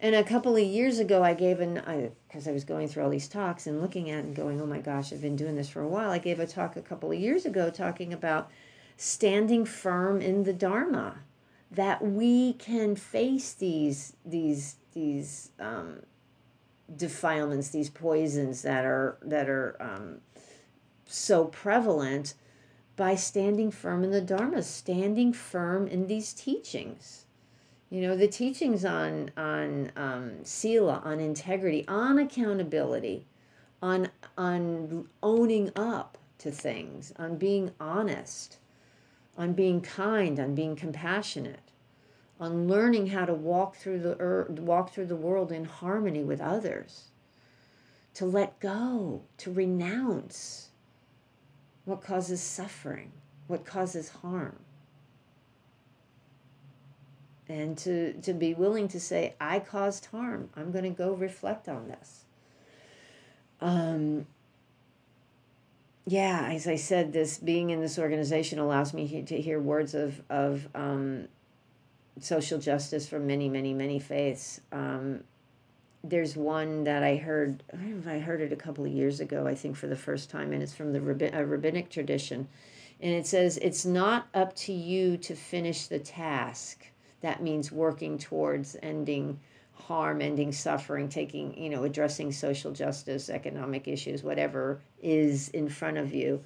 And 0.00 0.14
a 0.14 0.24
couple 0.24 0.54
of 0.54 0.62
years 0.62 0.98
ago, 0.98 1.22
I 1.22 1.34
gave 1.34 1.60
an, 1.60 1.78
I 1.78 2.10
because 2.28 2.46
I, 2.46 2.52
was 2.52 2.64
going 2.64 2.88
through 2.88 3.04
all 3.04 3.10
these 3.10 3.28
talks 3.28 3.66
and 3.66 3.80
looking 3.80 4.10
at 4.10 4.24
and 4.24 4.34
going, 4.34 4.60
oh 4.60 4.66
my 4.66 4.80
gosh, 4.80 5.12
I've 5.12 5.22
been 5.22 5.36
doing 5.36 5.56
this 5.56 5.68
for 5.68 5.80
a 5.80 5.88
while. 5.88 6.10
I 6.10 6.18
gave 6.18 6.40
a 6.40 6.46
talk 6.46 6.76
a 6.76 6.82
couple 6.82 7.10
of 7.10 7.18
years 7.18 7.46
ago 7.46 7.70
talking 7.70 8.12
about 8.12 8.50
standing 8.96 9.64
firm 9.64 10.20
in 10.20 10.44
the 10.44 10.52
Dharma, 10.52 11.20
that 11.70 12.04
we 12.04 12.52
can 12.54 12.96
face 12.96 13.52
these 13.54 14.14
these 14.24 14.76
these 14.92 15.50
um, 15.58 16.00
defilements, 16.94 17.70
these 17.70 17.90
poisons 17.90 18.62
that 18.62 18.84
are 18.84 19.16
that 19.22 19.48
are 19.48 19.76
um, 19.80 20.20
so 21.06 21.46
prevalent 21.46 22.34
by 22.96 23.14
standing 23.14 23.70
firm 23.70 24.04
in 24.04 24.10
the 24.10 24.20
Dharma, 24.20 24.62
standing 24.62 25.32
firm 25.32 25.86
in 25.86 26.06
these 26.06 26.32
teachings. 26.32 27.26
You 27.90 28.02
know, 28.02 28.16
the 28.16 28.28
teachings 28.28 28.84
on 28.84 29.30
on 29.36 29.92
um, 29.96 30.44
sila, 30.44 31.02
on 31.04 31.20
integrity, 31.20 31.84
on 31.86 32.18
accountability, 32.18 33.26
on 33.82 34.10
on 34.36 35.08
owning 35.22 35.70
up 35.76 36.18
to 36.38 36.50
things, 36.50 37.12
on 37.18 37.36
being 37.36 37.72
honest 37.78 38.58
on 39.36 39.52
being 39.52 39.80
kind, 39.80 40.38
on 40.38 40.54
being 40.54 40.76
compassionate, 40.76 41.72
on 42.38 42.68
learning 42.68 43.08
how 43.08 43.24
to 43.24 43.34
walk 43.34 43.76
through 43.76 44.00
the 44.00 44.18
earth, 44.20 44.50
walk 44.50 44.92
through 44.92 45.06
the 45.06 45.16
world 45.16 45.50
in 45.50 45.64
harmony 45.64 46.22
with 46.22 46.40
others, 46.40 47.08
to 48.14 48.24
let 48.24 48.60
go, 48.60 49.22
to 49.38 49.52
renounce 49.52 50.68
what 51.84 52.02
causes 52.02 52.42
suffering, 52.42 53.12
what 53.46 53.64
causes 53.64 54.10
harm. 54.22 54.56
And 57.48 57.76
to, 57.78 58.14
to 58.22 58.32
be 58.32 58.54
willing 58.54 58.88
to 58.88 59.00
say, 59.00 59.34
I 59.40 59.58
caused 59.58 60.06
harm. 60.06 60.48
I'm 60.56 60.72
going 60.72 60.84
to 60.84 60.90
go 60.90 61.12
reflect 61.12 61.68
on 61.68 61.88
this. 61.88 62.24
Um, 63.60 64.26
yeah, 66.06 66.50
as 66.52 66.66
I 66.66 66.76
said, 66.76 67.12
this 67.12 67.38
being 67.38 67.70
in 67.70 67.80
this 67.80 67.98
organization 67.98 68.58
allows 68.58 68.92
me 68.92 69.22
to 69.22 69.40
hear 69.40 69.58
words 69.58 69.94
of 69.94 70.22
of 70.28 70.68
um, 70.74 71.28
social 72.20 72.58
justice 72.58 73.08
from 73.08 73.26
many, 73.26 73.48
many, 73.48 73.72
many 73.72 73.98
faiths. 73.98 74.60
Um, 74.70 75.24
there's 76.04 76.36
one 76.36 76.84
that 76.84 77.02
I 77.02 77.16
heard. 77.16 77.62
I 78.06 78.18
heard 78.18 78.42
it 78.42 78.52
a 78.52 78.56
couple 78.56 78.84
of 78.84 78.92
years 78.92 79.20
ago. 79.20 79.46
I 79.46 79.54
think 79.54 79.74
for 79.74 79.86
the 79.86 79.96
first 79.96 80.28
time, 80.28 80.52
and 80.52 80.62
it's 80.62 80.74
from 80.74 80.92
the 80.92 81.00
rabbin, 81.00 81.34
rabbinic 81.48 81.88
tradition, 81.88 82.46
and 83.00 83.12
it 83.12 83.26
says 83.26 83.56
it's 83.56 83.86
not 83.86 84.28
up 84.34 84.54
to 84.56 84.72
you 84.72 85.16
to 85.16 85.34
finish 85.34 85.86
the 85.86 85.98
task. 85.98 86.86
That 87.22 87.42
means 87.42 87.72
working 87.72 88.18
towards 88.18 88.76
ending 88.82 89.40
harm, 89.72 90.20
ending 90.20 90.52
suffering, 90.52 91.08
taking, 91.08 91.56
you 91.56 91.70
know, 91.70 91.84
addressing 91.84 92.32
social 92.32 92.70
justice, 92.70 93.30
economic 93.30 93.88
issues, 93.88 94.22
whatever 94.22 94.80
is 95.02 95.48
in 95.48 95.70
front 95.70 95.96
of 95.96 96.14
you. 96.14 96.44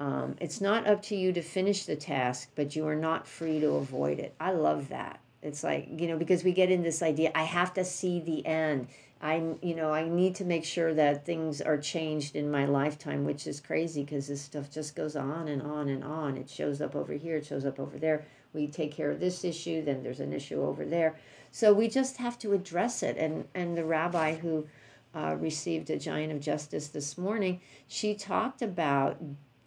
Um, 0.00 0.36
it's 0.40 0.60
not 0.60 0.86
up 0.88 1.02
to 1.04 1.16
you 1.16 1.32
to 1.32 1.42
finish 1.42 1.86
the 1.86 1.96
task, 1.96 2.50
but 2.56 2.74
you 2.74 2.86
are 2.86 2.96
not 2.96 3.26
free 3.26 3.60
to 3.60 3.76
avoid 3.76 4.18
it. 4.18 4.34
I 4.40 4.52
love 4.52 4.88
that. 4.88 5.20
It's 5.42 5.62
like, 5.62 5.88
you 6.00 6.08
know, 6.08 6.16
because 6.16 6.42
we 6.42 6.52
get 6.52 6.70
in 6.70 6.82
this 6.82 7.02
idea, 7.02 7.30
I 7.34 7.44
have 7.44 7.72
to 7.74 7.84
see 7.84 8.20
the 8.20 8.44
end. 8.44 8.88
I, 9.20 9.42
you 9.62 9.74
know, 9.74 9.92
I 9.92 10.08
need 10.08 10.36
to 10.36 10.44
make 10.44 10.64
sure 10.64 10.94
that 10.94 11.26
things 11.26 11.60
are 11.60 11.76
changed 11.76 12.36
in 12.36 12.50
my 12.50 12.66
lifetime, 12.66 13.24
which 13.24 13.46
is 13.46 13.60
crazy 13.60 14.04
because 14.04 14.28
this 14.28 14.42
stuff 14.42 14.70
just 14.70 14.94
goes 14.94 15.16
on 15.16 15.48
and 15.48 15.60
on 15.62 15.88
and 15.88 16.04
on. 16.04 16.36
It 16.36 16.48
shows 16.48 16.80
up 16.80 16.94
over 16.94 17.12
here, 17.12 17.36
it 17.36 17.46
shows 17.46 17.64
up 17.64 17.80
over 17.80 17.98
there. 17.98 18.24
We 18.52 18.68
take 18.68 18.92
care 18.92 19.10
of 19.10 19.20
this 19.20 19.44
issue, 19.44 19.84
then 19.84 20.02
there's 20.02 20.20
an 20.20 20.32
issue 20.32 20.62
over 20.62 20.84
there. 20.84 21.16
So 21.50 21.72
we 21.72 21.88
just 21.88 22.18
have 22.18 22.38
to 22.40 22.52
address 22.52 23.02
it. 23.02 23.16
And, 23.16 23.46
and 23.54 23.76
the 23.76 23.84
rabbi 23.84 24.36
who 24.36 24.66
uh, 25.14 25.36
received 25.38 25.90
a 25.90 25.98
Giant 25.98 26.32
of 26.32 26.40
Justice 26.40 26.88
this 26.88 27.18
morning, 27.18 27.60
she 27.88 28.14
talked 28.14 28.62
about, 28.62 29.20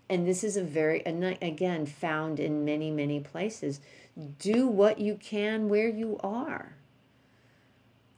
and 0.09 0.25
this 0.25 0.43
is 0.43 0.55
a 0.55 0.63
very, 0.63 1.01
again, 1.01 1.85
found 1.85 2.39
in 2.39 2.63
many, 2.63 2.89
many 2.89 3.19
places 3.19 3.81
do 4.39 4.67
what 4.67 4.99
you 4.99 5.15
can 5.15 5.69
where 5.69 5.89
you 5.89 6.19
are. 6.23 6.75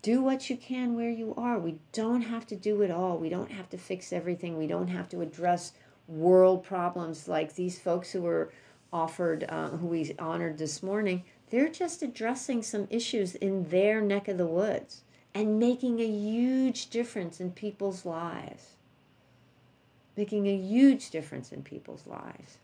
Do 0.01 0.21
what 0.21 0.49
you 0.49 0.57
can 0.57 0.95
where 0.95 1.09
you 1.09 1.33
are. 1.37 1.57
We 1.59 1.79
don't 1.93 2.23
have 2.23 2.45
to 2.47 2.55
do 2.55 2.81
it 2.81 2.91
all. 2.91 3.17
We 3.17 3.29
don't 3.29 3.51
have 3.51 3.69
to 3.69 3.77
fix 3.77 4.11
everything. 4.11 4.57
We 4.57 4.67
don't 4.67 4.89
have 4.89 5.07
to 5.09 5.21
address 5.21 5.73
world 6.07 6.63
problems 6.63 7.27
like 7.27 7.55
these 7.55 7.79
folks 7.79 8.11
who 8.11 8.21
were 8.21 8.51
offered, 8.91 9.45
uh, 9.47 9.69
who 9.69 9.87
we 9.87 10.13
honored 10.19 10.57
this 10.57 10.83
morning 10.83 11.23
they're 11.53 11.69
just 11.69 12.01
addressing 12.01 12.63
some 12.63 12.87
issues 12.89 13.35
in 13.35 13.69
their 13.69 14.01
neck 14.01 14.27
of 14.27 14.39
the 14.39 14.47
woods 14.47 15.03
and 15.35 15.59
making 15.59 15.99
a 15.99 16.07
huge 16.07 16.89
difference 16.89 17.39
in 17.39 17.51
people's 17.51 18.07
lives. 18.07 18.69
Making 20.17 20.47
a 20.47 20.55
huge 20.55 21.11
difference 21.11 21.51
in 21.51 21.61
people's 21.61 22.07
lives. 22.07 22.57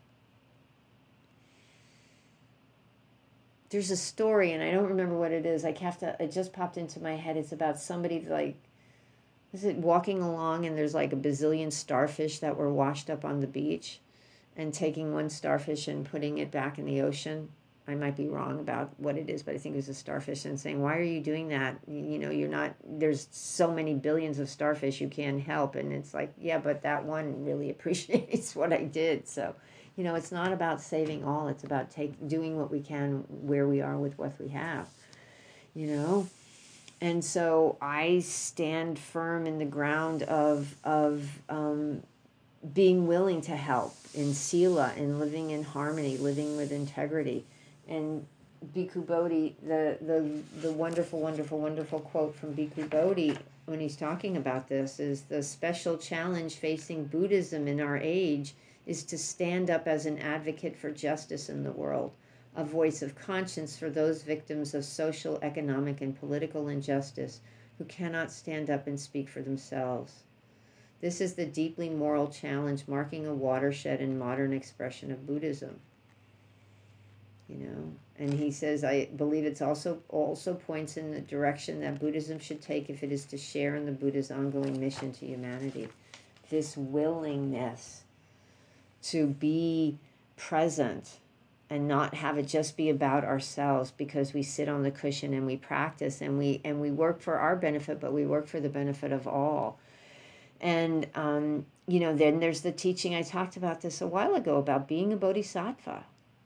There's 3.70 3.92
a 3.92 3.98
story, 3.98 4.52
and 4.52 4.64
I 4.64 4.72
don't 4.72 4.88
remember 4.90 5.16
what 5.16 5.32
it 5.32 5.46
is. 5.46 5.64
I 5.64 5.78
have 5.80 6.00
to. 6.00 6.16
It 6.20 6.32
just 6.32 6.54
popped 6.54 6.78
into 6.78 7.02
my 7.02 7.16
head. 7.16 7.38
It's 7.38 7.52
about 7.52 7.80
somebody 7.80 8.20
like, 8.22 8.58
is 9.54 9.64
it 9.64 9.78
walking 9.78 10.22
along, 10.22 10.66
and 10.66 10.78
there's 10.78 10.96
like 10.96 11.14
a 11.14 11.18
bazillion 11.18 11.72
starfish 11.72 12.40
that 12.40 12.58
were 12.58 12.72
washed 12.72 13.10
up 13.10 13.24
on 13.24 13.40
the 13.40 13.48
beach, 13.48 14.00
and 14.56 14.74
taking 14.74 15.14
one 15.14 15.30
starfish 15.30 15.88
and 15.88 16.10
putting 16.10 16.38
it 16.40 16.52
back 16.52 16.80
in 16.80 16.86
the 16.86 17.02
ocean 17.02 17.50
I 17.90 17.96
might 17.96 18.16
be 18.16 18.28
wrong 18.28 18.60
about 18.60 18.92
what 19.00 19.18
it 19.18 19.30
is, 19.32 19.42
but 19.42 19.56
I 19.56 19.58
think 19.58 19.74
it 19.74 19.78
was 19.78 19.90
a 19.90 19.96
starfish 19.96 20.46
and 20.46 20.60
saying, 20.60 20.80
"Why 20.80 20.98
are 20.98 21.04
you 21.04 21.22
doing 21.22 21.48
that? 21.48 21.80
You 21.88 22.20
know, 22.20 22.30
you're 22.30 22.48
not. 22.48 22.76
There's 22.88 23.28
so 23.32 23.74
many 23.74 23.96
billions 23.96 24.38
of 24.38 24.48
starfish 24.48 25.02
you 25.02 25.08
can't 25.08 25.42
help." 25.42 25.76
And 25.76 25.92
it's 25.92 26.14
like, 26.14 26.32
yeah, 26.38 26.60
but 26.60 26.84
that 26.84 27.04
one 27.04 27.44
really 27.44 27.70
appreciates 27.76 28.56
what 28.56 28.72
I 28.72 28.84
did. 28.84 29.28
So, 29.28 29.56
you 29.96 30.04
know, 30.04 30.16
it's 30.16 30.32
not 30.32 30.52
about 30.52 30.82
saving 30.82 31.24
all. 31.24 31.48
It's 31.48 31.64
about 31.64 31.92
take 31.92 32.28
doing 32.28 32.58
what 32.58 32.72
we 32.72 32.82
can 32.82 33.26
where 33.30 33.68
we 33.68 33.82
are 33.82 33.98
with 33.98 34.18
what 34.18 34.40
we 34.40 34.50
have. 34.50 34.88
You 35.74 35.88
know, 35.88 36.28
and 37.02 37.24
so 37.24 37.78
I 37.82 38.20
stand 38.20 39.00
firm 39.00 39.46
in 39.46 39.60
the 39.60 39.66
ground 39.66 40.24
of 40.24 40.76
of 40.84 41.40
um, 41.50 42.04
being 42.74 43.08
willing 43.08 43.42
to 43.42 43.56
help 43.56 43.96
in 44.14 44.34
sila, 44.34 44.94
in 44.98 45.20
living 45.20 45.52
in 45.52 45.64
harmony, 45.64 46.18
living 46.18 46.58
with 46.58 46.72
integrity, 46.72 47.46
and 47.88 48.26
Bhikkhu 48.76 49.06
Bodhi, 49.06 49.56
the 49.62 49.98
the 50.02 50.42
the 50.62 50.72
wonderful, 50.72 51.22
wonderful, 51.22 51.60
wonderful 51.60 52.00
quote 52.00 52.36
from 52.36 52.54
Bhikkhu 52.56 52.90
Bodhi 52.90 53.38
when 53.70 53.80
he's 53.80 53.96
talking 53.96 54.36
about 54.36 54.68
this 54.68 55.00
is 55.00 55.24
the 55.24 55.44
special 55.44 55.98
challenge 55.98 56.56
facing 56.56 57.06
Buddhism 57.06 57.68
in 57.68 57.80
our 57.80 57.98
age 57.98 58.56
is 58.90 59.04
to 59.04 59.20
stand 59.20 59.70
up 59.70 59.88
as 59.88 60.08
an 60.08 60.18
advocate 60.18 60.76
for 60.76 60.90
justice 60.90 61.48
in 61.48 61.62
the 61.62 61.72
world, 61.72 62.12
a 62.56 62.64
voice 62.64 63.04
of 63.04 63.14
conscience 63.14 63.78
for 63.78 63.88
those 63.88 64.24
victims 64.24 64.74
of 64.74 64.84
social, 64.84 65.38
economic, 65.44 66.02
and 66.02 66.20
political 66.20 66.68
injustice 66.68 67.40
who 67.78 67.86
cannot 67.86 68.32
stand 68.32 68.68
up 68.68 68.88
and 68.88 69.00
speak 69.00 69.30
for 69.30 69.44
themselves. 69.44 70.24
This 71.02 71.22
is 71.22 71.36
the 71.36 71.46
deeply 71.46 71.88
moral 71.88 72.30
challenge 72.30 72.88
marking 72.88 73.28
a 73.28 73.34
watershed 73.34 74.02
in 74.02 74.18
modern 74.18 74.54
expression 74.54 75.12
of 75.12 75.28
Buddhism. 75.28 75.80
You 77.48 77.58
know, 77.58 77.94
and 78.18 78.34
he 78.34 78.50
says, 78.50 78.84
I 78.84 79.06
believe 79.06 79.46
it's 79.46 79.62
also 79.62 80.02
also 80.10 80.56
points 80.56 80.98
in 80.98 81.12
the 81.12 81.22
direction 81.22 81.80
that 81.82 82.00
Buddhism 82.00 82.40
should 82.40 82.60
take 82.60 82.90
if 82.90 83.04
it 83.04 83.12
is 83.12 83.26
to 83.26 83.38
share 83.38 83.76
in 83.76 83.86
the 83.86 83.92
Buddha's 83.92 84.32
ongoing 84.32 84.80
mission 84.80 85.12
to 85.14 85.28
humanity. 85.28 85.90
This 86.50 86.76
willingness 86.76 88.02
to 89.04 89.28
be 89.28 89.98
present 90.36 91.20
and 91.70 91.88
not 91.88 92.16
have 92.16 92.38
it 92.38 92.48
just 92.48 92.76
be 92.76 92.90
about 92.90 93.24
ourselves 93.24 93.92
because 93.92 94.34
we 94.34 94.42
sit 94.42 94.68
on 94.68 94.82
the 94.82 94.92
cushion 94.92 95.34
and 95.34 95.46
we 95.46 95.56
practice 95.56 96.22
and 96.22 96.38
we 96.38 96.62
and 96.64 96.82
we 96.82 96.90
work 96.90 97.22
for 97.22 97.38
our 97.38 97.56
benefit 97.56 98.00
but 98.00 98.12
we 98.12 98.26
work 98.26 98.48
for 98.48 98.60
the 98.60 98.70
benefit 98.70 99.12
of 99.12 99.28
all. 99.28 99.80
And 100.62 101.08
um, 101.16 101.66
you 101.90 102.00
know 102.00 102.16
then 102.16 102.40
there's 102.40 102.62
the 102.62 102.72
teaching 102.72 103.16
i 103.16 103.24
talked 103.24 103.58
about 103.58 103.82
this 103.82 104.00
a 104.00 104.08
while 104.08 104.36
ago 104.36 104.58
about 104.58 104.88
being 104.88 105.12
a 105.12 105.18
bodhisattva 105.18 106.04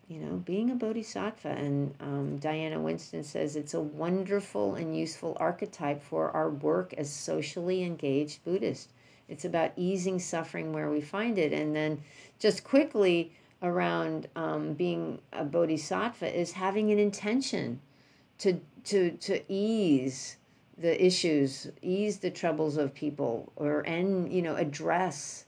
you 0.07 0.19
know 0.19 0.37
being 0.37 0.71
a 0.71 0.75
bodhisattva. 0.75 1.49
And 1.49 1.93
um, 1.99 2.37
diana 2.37 2.79
winston 2.79 3.23
says 3.23 3.55
it's 3.55 3.73
a 3.73 3.81
wonderful 3.81 4.75
and 4.75 4.97
useful 4.97 5.35
archetype 5.39 6.01
for 6.01 6.31
our 6.31 6.49
work 6.49 6.93
as 6.93 7.11
socially 7.11 7.83
engaged 7.83 8.43
buddhists 8.45 8.92
it's 9.27 9.45
about 9.45 9.71
easing 9.75 10.19
suffering 10.19 10.73
where 10.73 10.89
we 10.89 11.01
find 11.01 11.37
it 11.37 11.53
and 11.53 11.75
then 11.75 12.01
just 12.39 12.63
quickly 12.63 13.31
around 13.61 14.27
um, 14.35 14.73
being 14.73 15.19
a 15.31 15.43
bodhisattva 15.43 16.37
is 16.37 16.51
having 16.51 16.91
an 16.91 16.99
intention 16.99 17.79
to 18.39 18.59
to 18.83 19.11
to 19.11 19.41
ease 19.51 20.37
the 20.77 21.05
issues, 21.05 21.67
ease 21.81 22.17
the 22.17 22.31
troubles 22.31 22.77
of 22.77 22.93
people, 22.93 23.51
or 23.55 23.81
and 23.81 24.31
you 24.31 24.41
know 24.41 24.55
address 24.55 25.45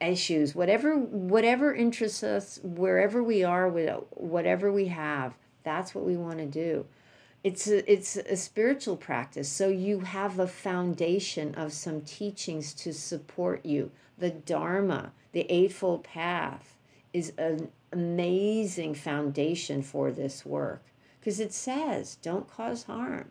issues, 0.00 0.54
whatever 0.54 0.96
whatever 0.96 1.74
interests 1.74 2.22
us, 2.22 2.58
wherever 2.62 3.22
we 3.22 3.44
are 3.44 3.68
with 3.68 3.94
whatever 4.10 4.72
we 4.72 4.86
have. 4.86 5.34
That's 5.62 5.94
what 5.94 6.04
we 6.04 6.16
want 6.16 6.38
to 6.38 6.46
do. 6.46 6.84
It's 7.44 7.68
a, 7.68 7.92
it's 7.92 8.16
a 8.16 8.36
spiritual 8.36 8.96
practice, 8.96 9.50
so 9.50 9.68
you 9.68 10.00
have 10.00 10.38
a 10.38 10.46
foundation 10.46 11.54
of 11.56 11.74
some 11.74 12.00
teachings 12.00 12.72
to 12.74 12.94
support 12.94 13.66
you. 13.66 13.90
The 14.16 14.30
Dharma, 14.30 15.12
the 15.32 15.46
Eightfold 15.52 16.04
Path, 16.04 16.74
is 17.12 17.34
an 17.36 17.70
amazing 17.92 18.94
foundation 18.94 19.82
for 19.82 20.10
this 20.10 20.46
work 20.46 20.82
because 21.20 21.38
it 21.38 21.52
says, 21.52 22.16
don't 22.22 22.50
cause 22.50 22.84
harm, 22.84 23.30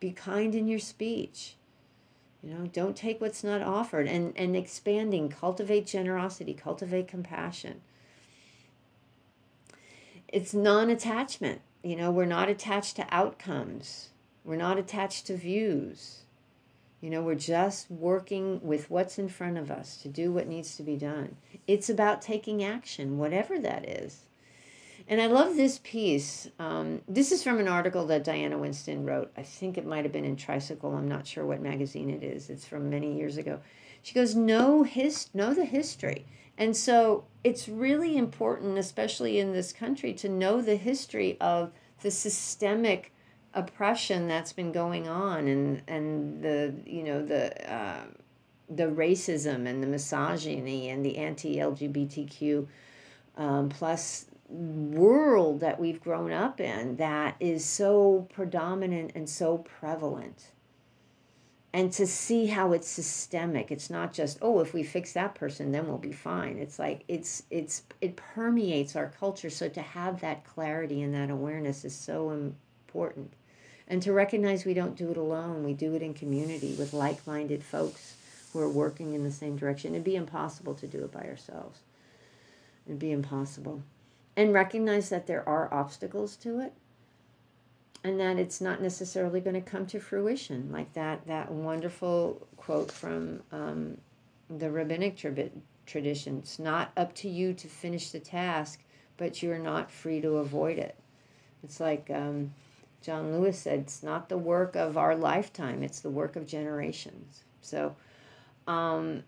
be 0.00 0.10
kind 0.10 0.54
in 0.54 0.66
your 0.66 0.80
speech. 0.80 1.54
You 2.42 2.50
know, 2.50 2.66
don't 2.66 2.96
take 2.96 3.20
what's 3.20 3.42
not 3.42 3.62
offered 3.62 4.06
and, 4.06 4.32
and 4.36 4.56
expanding, 4.56 5.28
cultivate 5.28 5.86
generosity, 5.86 6.52
cultivate 6.52 7.08
compassion. 7.08 7.80
It's 10.28 10.52
non 10.52 10.90
attachment. 10.90 11.60
You 11.86 11.94
know, 11.94 12.10
we're 12.10 12.24
not 12.24 12.48
attached 12.48 12.96
to 12.96 13.06
outcomes, 13.12 14.08
we're 14.42 14.56
not 14.56 14.76
attached 14.76 15.28
to 15.28 15.36
views. 15.36 16.22
You 17.00 17.10
know, 17.10 17.22
we're 17.22 17.36
just 17.36 17.88
working 17.88 18.60
with 18.60 18.90
what's 18.90 19.20
in 19.20 19.28
front 19.28 19.56
of 19.56 19.70
us 19.70 19.96
to 19.98 20.08
do 20.08 20.32
what 20.32 20.48
needs 20.48 20.76
to 20.78 20.82
be 20.82 20.96
done. 20.96 21.36
It's 21.68 21.88
about 21.88 22.22
taking 22.22 22.64
action, 22.64 23.18
whatever 23.18 23.60
that 23.60 23.88
is. 23.88 24.22
And 25.06 25.20
I 25.20 25.28
love 25.28 25.54
this 25.54 25.78
piece. 25.84 26.48
Um, 26.58 27.02
this 27.06 27.30
is 27.30 27.44
from 27.44 27.60
an 27.60 27.68
article 27.68 28.04
that 28.08 28.24
Diana 28.24 28.58
Winston 28.58 29.06
wrote. 29.06 29.30
I 29.36 29.44
think 29.44 29.78
it 29.78 29.86
might 29.86 30.04
have 30.04 30.12
been 30.12 30.24
in 30.24 30.34
Tricycle. 30.34 30.96
I'm 30.96 31.06
not 31.06 31.28
sure 31.28 31.46
what 31.46 31.62
magazine 31.62 32.10
it 32.10 32.24
is. 32.24 32.50
It's 32.50 32.66
from 32.66 32.90
many 32.90 33.16
years 33.16 33.36
ago. 33.36 33.60
She 34.02 34.12
goes, 34.12 34.34
"Know 34.34 34.82
his, 34.82 35.28
know 35.32 35.54
the 35.54 35.64
history." 35.64 36.26
And 36.58 36.76
so 36.76 37.24
it's 37.44 37.68
really 37.68 38.16
important, 38.16 38.78
especially 38.78 39.38
in 39.38 39.52
this 39.52 39.72
country, 39.72 40.12
to 40.14 40.28
know 40.28 40.60
the 40.60 40.76
history 40.76 41.36
of 41.40 41.72
the 42.02 42.10
systemic 42.10 43.12
oppression 43.54 44.28
that's 44.28 44.52
been 44.52 44.70
going 44.70 45.08
on 45.08 45.48
and 45.48 45.82
and 45.88 46.42
the 46.42 46.74
you 46.84 47.02
know 47.02 47.24
the 47.24 47.72
uh, 47.72 48.02
the 48.68 48.84
racism 48.84 49.66
and 49.66 49.82
the 49.82 49.86
misogyny 49.86 50.90
and 50.90 51.04
the 51.04 51.16
anti-LGBTQ 51.16 52.66
um, 53.38 53.68
plus 53.70 54.26
world 54.48 55.60
that 55.60 55.80
we've 55.80 56.00
grown 56.00 56.32
up 56.32 56.60
in 56.60 56.96
that 56.96 57.34
is 57.40 57.64
so 57.64 58.26
predominant 58.32 59.10
and 59.14 59.28
so 59.28 59.58
prevalent 59.58 60.50
and 61.76 61.92
to 61.92 62.06
see 62.06 62.46
how 62.46 62.72
it's 62.72 62.88
systemic. 62.88 63.70
It's 63.70 63.90
not 63.90 64.14
just 64.14 64.38
oh 64.40 64.60
if 64.60 64.72
we 64.72 64.82
fix 64.82 65.12
that 65.12 65.34
person 65.34 65.72
then 65.72 65.86
we'll 65.86 65.98
be 65.98 66.10
fine. 66.10 66.56
It's 66.56 66.78
like 66.78 67.04
it's 67.06 67.42
it's 67.50 67.82
it 68.00 68.16
permeates 68.16 68.96
our 68.96 69.08
culture. 69.20 69.50
So 69.50 69.68
to 69.68 69.82
have 69.82 70.22
that 70.22 70.42
clarity 70.44 71.02
and 71.02 71.12
that 71.14 71.28
awareness 71.28 71.84
is 71.84 71.94
so 71.94 72.30
important. 72.30 73.34
And 73.88 74.02
to 74.02 74.14
recognize 74.14 74.64
we 74.64 74.72
don't 74.72 74.96
do 74.96 75.10
it 75.10 75.18
alone. 75.18 75.64
We 75.64 75.74
do 75.74 75.94
it 75.94 76.00
in 76.00 76.14
community 76.14 76.74
with 76.78 76.94
like-minded 76.94 77.62
folks 77.62 78.16
who 78.54 78.60
are 78.60 78.70
working 78.70 79.12
in 79.12 79.22
the 79.22 79.30
same 79.30 79.56
direction. 79.56 79.92
It'd 79.92 80.02
be 80.02 80.16
impossible 80.16 80.74
to 80.76 80.86
do 80.86 81.04
it 81.04 81.12
by 81.12 81.24
ourselves. 81.24 81.80
It'd 82.86 82.98
be 82.98 83.12
impossible. 83.12 83.82
And 84.34 84.54
recognize 84.54 85.10
that 85.10 85.26
there 85.26 85.46
are 85.46 85.72
obstacles 85.72 86.36
to 86.36 86.58
it 86.58 86.72
and 88.06 88.20
that 88.20 88.38
it's 88.38 88.60
not 88.60 88.80
necessarily 88.80 89.40
going 89.40 89.54
to 89.54 89.60
come 89.60 89.84
to 89.84 89.98
fruition 89.98 90.70
like 90.70 90.92
that 90.92 91.26
that 91.26 91.50
wonderful 91.50 92.46
quote 92.56 92.92
from 92.92 93.42
um, 93.50 93.98
the 94.48 94.70
rabbinic 94.70 95.16
tra- 95.16 95.50
tradition 95.86 96.38
it's 96.38 96.60
not 96.60 96.92
up 96.96 97.12
to 97.14 97.28
you 97.28 97.52
to 97.52 97.66
finish 97.66 98.10
the 98.10 98.20
task 98.20 98.84
but 99.16 99.42
you're 99.42 99.58
not 99.58 99.90
free 99.90 100.20
to 100.20 100.36
avoid 100.36 100.78
it. 100.78 100.94
It's 101.64 101.80
like 101.80 102.08
um, 102.10 102.52
john 103.02 103.32
lewis 103.32 103.58
said 103.58 103.80
it's 103.80 104.04
not 104.04 104.28
the 104.28 104.38
work 104.38 104.76
of 104.76 104.96
our 104.96 105.16
lifetime 105.16 105.82
it's 105.82 106.00
the 106.00 106.10
work 106.10 106.36
of 106.36 106.46
generations. 106.46 107.42
So 107.60 107.96
um, 108.68 109.24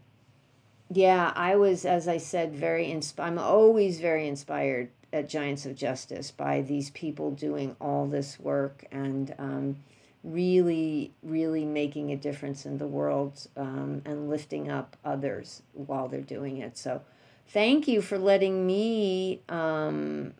yeah 0.90 1.32
i 1.34 1.54
was 1.54 1.84
as 1.84 2.08
i 2.08 2.16
said 2.16 2.54
very 2.54 2.90
inspired 2.90 3.26
i'm 3.26 3.38
always 3.38 4.00
very 4.00 4.26
inspired 4.26 4.88
at 5.12 5.28
Giants 5.28 5.66
of 5.66 5.74
Justice 5.74 6.30
by 6.30 6.60
these 6.60 6.90
people 6.90 7.30
doing 7.30 7.76
all 7.80 8.06
this 8.06 8.38
work 8.38 8.84
and 8.90 9.34
um, 9.38 9.76
really, 10.22 11.12
really 11.22 11.64
making 11.64 12.10
a 12.12 12.16
difference 12.16 12.66
in 12.66 12.78
the 12.78 12.86
world 12.86 13.46
um, 13.56 14.02
and 14.04 14.28
lifting 14.28 14.70
up 14.70 14.96
others 15.04 15.62
while 15.72 16.08
they're 16.08 16.20
doing 16.20 16.58
it. 16.58 16.76
So, 16.76 17.02
thank 17.48 17.88
you 17.88 18.02
for 18.02 18.18
letting 18.18 18.66
me 18.66 19.40
um, 19.48 20.34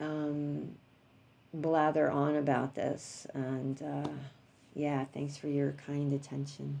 um 0.00 0.74
blather 1.54 2.10
on 2.10 2.34
about 2.36 2.74
this. 2.74 3.26
And 3.32 3.80
uh, 3.80 4.08
yeah, 4.74 5.04
thanks 5.14 5.36
for 5.36 5.48
your 5.48 5.72
kind 5.86 6.12
attention. 6.12 6.80